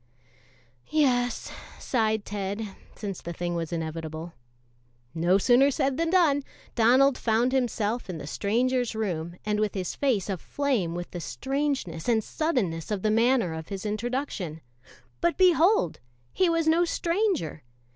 "Yes," 0.87 1.51
sighed 1.77 2.25
Ted, 2.25 2.69
since 2.95 3.21
the 3.21 3.33
thing 3.33 3.53
was 3.53 3.71
inevitable. 3.71 4.33
No 5.13 5.37
sooner 5.37 5.69
said 5.69 5.97
than 5.97 6.09
done. 6.09 6.41
Donald 6.73 7.19
found 7.19 7.51
himself 7.51 8.09
in 8.09 8.17
the 8.17 8.25
stranger's 8.25 8.95
room 8.95 9.35
and 9.45 9.59
with 9.59 9.75
his 9.75 9.93
face 9.93 10.27
aflame 10.27 10.95
with 10.95 11.11
the 11.11 11.19
strangeness 11.21 12.09
and 12.09 12.23
suddenness 12.23 12.89
of 12.89 13.03
the 13.03 13.11
manner 13.11 13.53
of 13.53 13.67
his 13.67 13.85
introduction. 13.85 14.61
But 15.19 15.37
behold! 15.37 15.99
he 16.33 16.49
was 16.49 16.67
no 16.67 16.83
stranger. 16.83 17.61